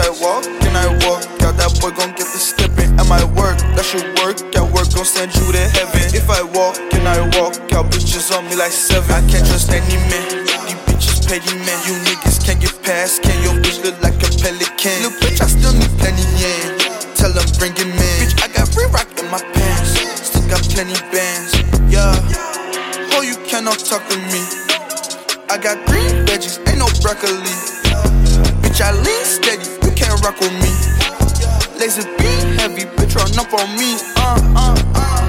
[0.00, 0.20] weapon.
[0.20, 1.56] Once I walk, then I walk out.
[1.56, 2.90] That boy gon' get the stepping.
[2.98, 4.40] At my work, that should work.
[4.56, 6.14] At work gon' send you to heaven.
[6.14, 7.90] If I walk, then I walk out.
[7.92, 9.10] Bitches on me like seven.
[9.10, 10.46] I can't trust any man.
[10.46, 11.78] These bitches petty man.
[11.84, 13.22] You niggas can't get past.
[13.22, 14.96] Can your bitch look like a pelican?
[15.04, 16.78] Little bitch, I still need plenty yen.
[17.16, 18.16] Tell them bring him in.
[18.24, 20.00] Bitch, I got free rock in my pants.
[20.24, 21.52] Still got plenty bands.
[21.92, 22.14] Yeah.
[23.12, 24.42] Oh, you cannot talk to me.
[25.50, 27.69] I got green veggies, ain't no broccoli.
[28.80, 30.72] Bitch, I lean steady, you can't rock with me.
[31.76, 34.00] Lazy be heavy, bitch, run up on me.
[34.16, 35.20] Uh, uh, uh.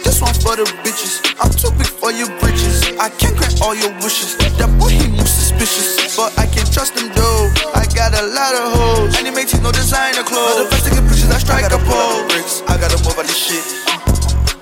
[0.00, 1.20] This one for the bitches.
[1.36, 2.88] I'm too big for your britches.
[2.96, 4.40] I can't grant all your wishes.
[4.56, 6.16] That boy, he moves suspicious.
[6.16, 7.52] But I can trust him though.
[7.76, 9.20] I got a lot of hoes.
[9.20, 10.56] And he makes no designer clothes.
[10.56, 12.24] All the best take pictures, I strike a pole.
[12.32, 13.60] Bricks, I gotta move all this shit.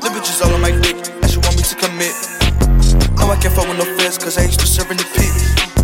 [0.03, 2.15] The bitches all on my dick, and she want me to commit.
[3.15, 5.80] No, I can't fuck with no feds, cause I used to serve in the pit.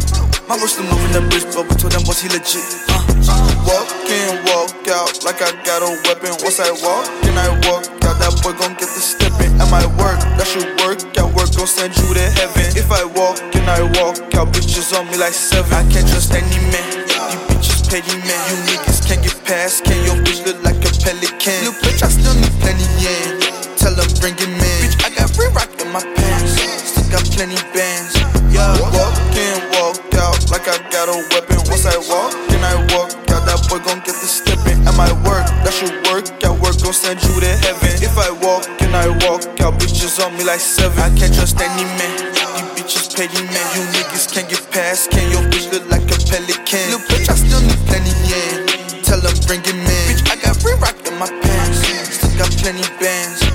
[0.46, 2.62] My bro still moving the bridge, but we told them was he legit.
[2.86, 3.66] Uh, uh.
[3.66, 6.38] Walk in, walk out, like I got a weapon.
[6.38, 8.14] Once I walk, then I walk out.
[8.22, 9.50] That boy gon' get the stepping.
[9.58, 11.02] At my work, that should work.
[11.18, 12.62] At work gon' send you to heaven.
[12.78, 14.54] If I walk, then I walk out.
[14.54, 15.66] Bitches on me like seven.
[15.74, 16.94] I can't trust any man.
[17.10, 18.38] You bitches petty man.
[18.46, 19.82] You niggas can't get past.
[19.82, 21.58] Can your bitch look like a pelican?
[21.66, 23.42] Little bitch, I still need plenty yen.
[23.82, 24.78] Tell them bring him in.
[24.78, 26.54] Bitch, I got free rock in my pants.
[26.86, 28.14] Still got plenty bands.
[28.54, 31.60] Yeah, walk in, walk out like I got a weapon.
[31.68, 33.44] Once I walk, then I walk out.
[33.44, 34.80] That boy gon' get the stepping.
[34.88, 36.26] At my work, that should work.
[36.42, 37.92] At work gon' send you to heaven.
[38.00, 39.78] If I walk, then I walk out.
[39.78, 40.98] Bitches on me like seven.
[40.98, 42.12] I can't trust any man.
[42.32, 43.66] These bitches petty man.
[43.76, 45.10] You niggas can't get past.
[45.10, 46.84] Can your bitch look like a pelican?
[46.90, 49.04] Little bitch, I still need plenty yen.
[49.04, 50.04] Tell them bring him in.
[50.10, 51.84] Bitch, I got free rock in my pants.
[52.16, 53.42] Still got plenty bands.
[53.42, 53.45] Yeah.